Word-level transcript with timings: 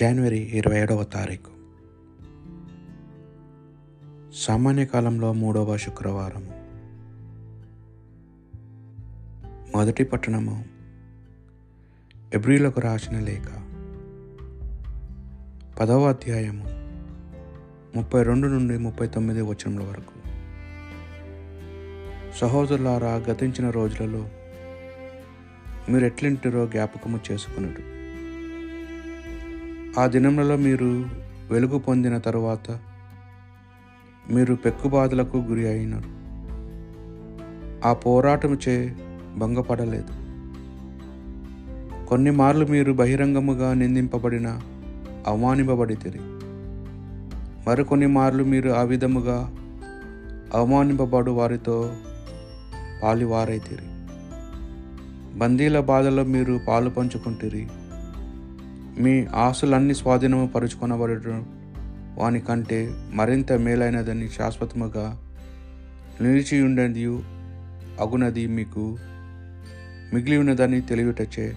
జనవరి 0.00 0.38
ఇరవై 0.38 0.80
ఏడవ 0.80 1.02
తారీఖు. 1.02 1.50
సామాన్య 4.34 4.84
కాలంలో 4.84 5.32
మూడవ 5.32 5.76
శుక్రవారము 5.76 6.50
మొదటి 9.76 10.04
పట్టణము 10.04 10.64
ఎబ్రిలకు 12.34 12.80
రాసిన 12.80 13.18
లేఖ. 13.18 13.46
పదవ 15.80 16.08
అధ్యాయము 16.08 16.64
ముప్పై 17.96 18.22
రెండు 18.22 18.46
నుండి 18.46 18.78
ముప్పై 18.78 19.06
తొమ్మిది 19.06 19.40
వచనముల 19.40 19.82
వరకు. 19.84 20.12
సహోదరులారా 22.38 23.14
గతించిన 23.14 23.70
రోజులలో 23.70 24.28
మీరు 25.88 26.04
ఎట్లింటిరో 26.04 26.66
జ్ఞాపకము 26.66 27.20
చేసుకున్నాడు 27.32 27.97
ఆ 29.98 30.06
దినములలో 30.06 30.56
మీరు 30.56 31.04
వెలుగు 31.50 31.78
పొందిన 31.78 32.18
తరువాత 32.18 32.78
మీరు 34.30 34.54
పెక్కుబాధలకు 34.54 35.36
గురి 35.36 35.68
అయినారు. 35.68 36.18
ఆ 37.88 37.92
పోరాటము 37.92 38.58
చే 38.68 38.96
భంగపడలేదు. 39.36 40.28
కొన్ని 42.06 42.30
మార్లు 42.30 42.66
మీరు 42.66 42.92
బహిరంగముగా 42.92 43.74
నిందింపబడిన 43.74 44.60
అవమానింపబడితిరి. 45.26 46.18
మరికొన్ని 47.68 48.06
మార్లు 48.06 48.44
మీరు 48.44 48.70
ఆ 48.70 48.82
విధముగా 48.82 49.54
అవమానింపబడు 50.54 51.30
వారితో 51.30 51.94
పాలివారైతిరి. 53.02 53.82
బందీల 55.38 55.80
బాధలో 55.80 56.24
మీరు 56.24 56.60
పాలు 56.68 56.90
పంచుకుంటురి. 56.90 57.68
మీ 58.98 59.24
ఆశలన్నీ 59.24 59.94
స్వాధీనము 59.94 60.46
పరుచుకొనబడటం 60.46 61.46
వాని 62.18 62.40
కంటే 62.40 62.88
మరింత 63.14 63.52
మేలైనదని 63.52 64.28
శాశ్వతముగా 64.28 65.18
నిలిచి 66.20 66.62
ఉండేది 66.62 67.04
అగునది 68.00 68.46
మీకు 68.46 68.98
మిగిలి 70.14 70.36
ఉన్నదని 70.36 70.80
తెలియటచే. 70.80 71.56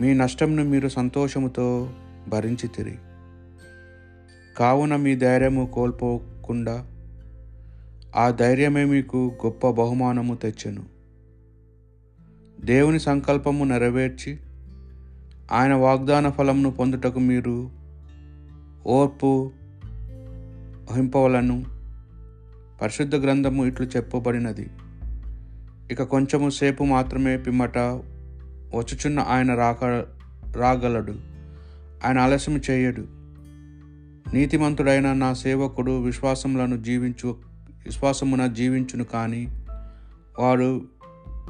మీ 0.00 0.14
నష్టంను 0.14 0.64
మీరు 0.64 0.88
సంతోషముతో 0.88 1.92
భరించితిరి. 2.28 2.98
కావున 4.58 4.96
మీ 4.96 5.16
ధైర్యము 5.16 5.66
కోల్పోకుండా 5.66 6.86
ఆ 8.16 8.30
ధైర్యమే 8.30 8.84
మీకు 8.84 9.32
గొప్ప 9.44 9.70
బహుమానము 9.70 10.34
తెచ్చెను. 10.34 10.84
దేవుని 12.64 13.00
సంకల్పము 13.00 13.64
నెరవేర్చి 13.64 14.38
ఆయన 15.52 15.74
వాగ్దాన 15.74 16.30
ఫలంను 16.30 16.70
పొందుటకు 16.70 17.18
మీరు 17.18 17.70
ఓర్పు 18.86 19.50
వహింపవలను. 20.90 21.64
పరిశుద్ధ 22.82 23.14
గ్రంథము 23.14 23.66
ఇట్లు 23.66 23.86
చెప్పబడినది. 23.86 24.70
ఇక 25.90 26.02
కొంచెము 26.02 26.50
సేపు 26.50 26.84
మాత్రమే 26.84 27.36
పిమ్మట 27.36 27.78
వచ్చుచున్న 28.74 29.20
ఆయన 29.20 29.54
రాక 29.54 29.84
రాగలడు. 30.56 31.14
ఆయన 32.06 32.18
ఆలస్యం 32.18 32.60
చేయడు. 32.70 33.04
నీతిమంతుడైన 34.34 35.12
నా 35.12 35.34
సేవకుడు 35.34 36.02
విశ్వాసములను 36.02 36.82
జీవించు 36.82 37.36
విశ్వాసమున 37.86 38.46
జీవించును 38.46 39.04
కానీ 39.04 39.48
వారు 40.38 40.82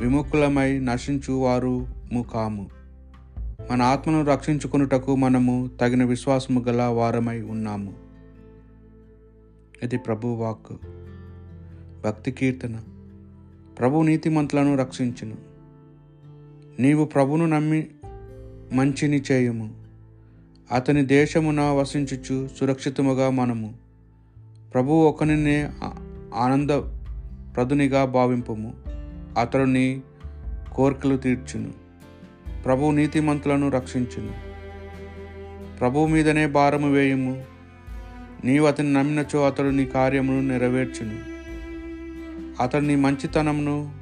విముఖులమై 0.00 0.78
నశించు 0.78 1.32
వారు 1.32 1.86
కాము. 2.34 2.77
మన 3.70 3.82
ఆత్మను 3.82 4.24
రక్షించుకున్నటకు 4.24 5.16
మనము 5.16 5.70
తగిన 5.80 6.04
విశ్వాసము 6.04 6.60
గల 6.60 6.82
వారమై 6.82 7.40
ఉన్నాము. 7.40 7.94
ఇది 9.82 9.98
ప్రభు 9.98 10.28
వాక్ 10.28 10.72
భక్తి 12.04 12.32
కీర్తన. 12.32 12.80
ప్రభు 13.78 14.02
నీతిమంతులను 14.02 14.76
రక్షించును. 14.76 15.36
నీవు 16.80 17.04
ప్రభును 17.04 17.46
నమ్మి 17.46 17.86
మంచిని 18.72 19.22
చేయుము. 19.32 19.74
అతని 20.72 21.06
దేశమున 21.06 21.60
వసించుచు 21.60 22.48
సురక్షితముగా 22.60 23.30
మనము. 23.30 23.74
ప్రభు 24.74 24.92
ఒకనినే 24.92 25.70
ఆనంద 26.34 26.70
ప్రదునిగా 27.56 28.04
భావింపము. 28.04 28.74
అతడు 29.38 29.64
నీ 29.64 30.02
కోరికలు 30.74 31.16
తీర్చును. 31.16 31.87
ప్రభు 32.64 32.90
నీతిమంతులను 32.90 33.70
రక్షించును. 33.70 34.32
ప్రభు 35.78 36.06
మీదనే 36.06 36.46
భారము 36.46 36.92
వేయము. 36.92 37.44
నీవు 38.44 38.66
అతని 38.66 38.92
నమ్మినచో 38.92 39.46
అతడు 39.46 39.68
నీ 39.68 39.86
కార్యమును 39.86 40.48
నెరవేర్చును. 40.48 41.18
అతడు 42.62 42.84
నీ 42.84 42.94
మంచితనమును 42.94 43.92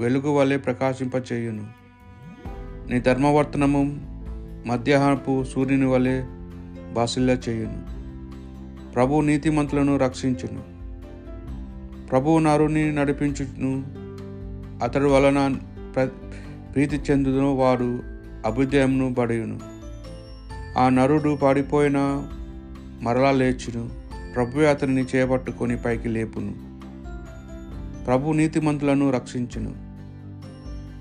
వెలుగు 0.00 0.30
వలె 0.30 0.56
ప్రకాశింపచేయును. 0.56 1.66
నీ 2.90 3.00
ధర్మవర్తనము 3.00 4.00
మధ్యాహ్నపు 4.66 5.44
సూర్యుని 5.44 5.86
వలె 5.86 6.22
బాసిల్లా 6.92 7.32
చేయును 7.32 7.94
ప్రభు 8.94 9.20
నీతిమంతులను 9.20 9.96
రక్షించును. 9.96 10.62
ప్రభు 12.06 12.38
నరుని 12.38 12.94
నడిపించును. 12.94 13.84
అతడు 14.84 15.04
వలన 15.04 15.56
ప్రీతి 16.74 16.96
చెందును 16.96 17.54
వారు 17.54 18.02
అభ్యుదయంను 18.46 19.10
బడియును 19.10 19.60
ఆ 20.78 20.88
నరుడు 20.88 21.36
పడిపోయిన 21.36 22.28
మరలా 23.02 23.30
లేచును 23.30 23.90
ప్రభు 24.34 24.60
అతనిని 24.60 25.06
చేపట్టుకొని 25.16 25.76
పైకి 25.76 26.08
లేపును. 26.08 26.54
ప్రభు 28.04 28.32
నీతిమంతులను 28.32 29.10
రక్షించును. 29.10 29.74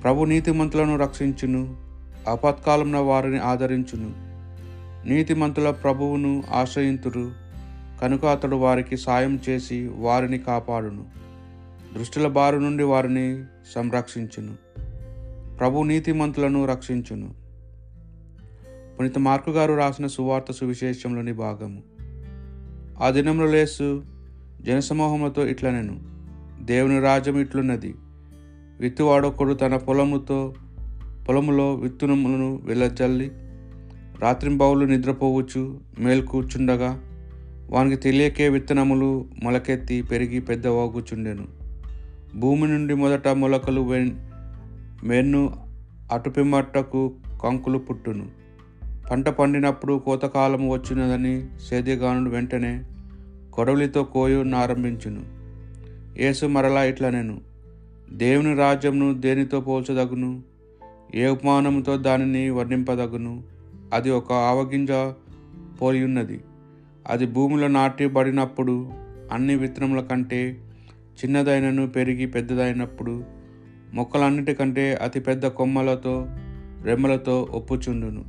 ప్రభు 0.01 0.25
నీతిమంతులను 0.25 0.97
రక్షించును 0.97 1.77
ఆపత్కాలంలో 2.29 3.05
వారిని 3.05 3.39
ఆదరించును. 3.39 4.13
నీతిమంతుల 5.07 5.69
ప్రభువును 5.69 6.43
ఆశ్రయింతురు 6.53 7.31
కనుక 8.01 8.25
అతడు 8.25 8.55
వారికి 8.55 8.97
సాయం 8.97 9.39
చేసి 9.49 9.89
వారిని 9.95 10.37
కాపాడును. 10.37 11.05
దృష్టిల 11.97 12.27
బారు 12.27 12.57
నుండి 12.57 12.83
వారిని 12.83 13.43
సంరక్షించును. 13.75 14.72
ప్రభు 15.59 15.83
నీతిమంతులను 15.83 16.65
రక్షించును. 16.65 17.33
పునీత 18.99 19.19
మార్కు 19.19 19.49
గారు 19.49 19.73
రాసిన 19.73 20.07
సువార్త 20.07 20.51
సువిశేషంలోని 20.51 21.33
భాగము. 21.33 21.83
ఆ 23.03 23.09
దినంలో 23.09 23.45
లేసు 23.45 24.03
జనసమూహములతో 24.61 25.45
నేను 25.45 25.99
దేవుని 26.61 26.99
రాజ్యం 26.99 27.39
ఇట్లున్నది. 27.39 27.95
విత్తువాడొకడు 28.79 29.53
తన 29.53 29.77
పొలముతో 29.77 30.53
పొలములో 31.29 31.75
విత్తునములను 31.75 32.61
వెళ్ళజల్లి 32.63 33.31
రాత్రింబవులు 34.19 34.85
నిద్రపోవచ్చు 34.85 35.79
మేల్కూర్చుండగా 35.99 36.99
వానికి 37.69 37.95
తెలియకే 37.95 38.49
విత్తనములు 38.49 39.25
మొలకెత్తి 39.43 40.01
పెరిగి 40.01 40.39
పెద్దవాగుచుండెను. 40.39 41.47
భూమి 42.35 42.67
నుండి 42.67 42.93
మొదట 42.93 43.27
మొలకలు 43.27 43.81
వెన్ను 45.03 45.69
అటుపిమ్మట్టకు 46.11 47.13
కంకులు 47.43 47.77
పుట్టును. 47.77 48.27
పంట 49.11 49.29
పండినప్పుడు 49.29 50.01
కోతకాలం 50.05 50.69
వచ్చినదని 50.69 51.45
సేద్యగానుడు 51.69 52.29
వెంటనే 52.29 52.83
కొడవలితో 53.53 54.03
కోయు 54.03 54.55
ఆరంభించును. 54.55 55.21
యేసు 56.21 56.45
మరలా 56.45 56.83
ఇట్లా 56.83 57.09
నేను 57.09 57.41
దేవుని 58.11 58.55
రాజ్యంను 58.55 59.13
దేనితో 59.13 59.61
పోల్చదగును? 59.61 60.43
ఏ 61.15 61.27
ఉపమానంతో 61.27 61.97
దానిని 61.97 62.49
వర్ణింపదగును? 62.49 63.43
అది 63.93 64.09
ఒక 64.09 64.33
ఆవగింజ 64.33 64.91
పోలి 65.81 66.03
ఉన్నది 66.03 66.41
అది 67.09 67.25
భూమిలో 67.25 67.67
నాటబడినప్పుడు 67.67 68.91
అన్ని 69.31 69.55
విత్తనముల 69.55 70.01
కంటే 70.01 70.57
చిన్నదైనను 70.93 71.87
పెరిగి 71.87 72.25
పెద్దదైనప్పుడు 72.25 73.42
మొక్కలన్నిటికంటే 73.93 74.95
అతిపెద్ద 74.95 75.47
కొమ్మలతో 75.47 76.27
రెమ్మలతో 76.83 77.47
ఒప్పుచుండును. 77.51 78.25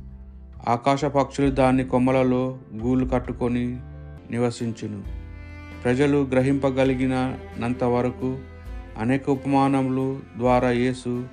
ఆకాశ 0.67 1.05
పక్షులు 1.05 1.49
దాని 1.51 1.83
కొమ్మలలో 1.83 2.57
గూళ్ళు 2.83 3.05
కట్టుకొని 3.05 3.77
నివసించును. 4.31 5.03
ప్రజలు 5.83 6.27
గ్రహింపగలిగినంత 6.31 7.83
వరకు 7.83 8.37
అనేక 8.99 9.29
ఉపమానములు 9.29 10.19
ద్వారా 10.37 10.71
యేసు 10.71 11.25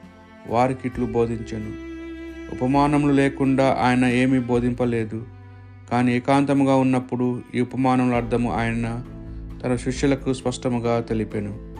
వారికి 0.49 0.89
ఇట్లు 0.89 1.07
బోధించను. 1.07 1.73
ఉపమానములు 2.55 3.13
లేకుండా 3.13 3.79
ఆయన 3.81 4.05
ఏమీ 4.05 4.39
బోధింపలేదు. 4.39 5.27
కానీ 5.91 6.17
ఏకాంతముగా 6.17 6.75
ఉన్నప్పుడు 6.75 7.43
ఈ 7.55 7.61
ఉపమానముల 7.61 8.15
అర్థము 8.15 8.53
ఆయన 8.53 9.05
తన 9.65 9.77
శిష్యులకు 9.77 10.33
స్పష్టముగా 10.33 11.01
తెలిపెను. 11.01 11.73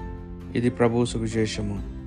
ఇది 0.59 0.71
ప్రభు 0.71 1.05
సువిశేషము. 1.05 2.02